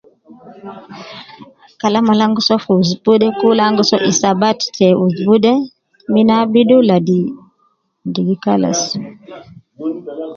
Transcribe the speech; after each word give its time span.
Kalam 1.81 2.05
al 2.13 2.21
an 2.23 2.31
gi 2.35 2.41
soo 2.47 2.61
fi 2.63 2.71
usbu 2.81 3.11
de 3.21 3.27
kul 3.39 3.57
an 3.65 3.73
gi 3.77 3.83
so 3.89 3.97
isabat 4.11 4.59
te 4.75 4.87
usbu 5.05 5.33
de 5.45 5.53
min 6.13 6.29
abidu 6.37 6.77
ladi 6.89 7.21
,di 8.11 8.21
bi 8.27 8.35
kalas. 8.43 8.81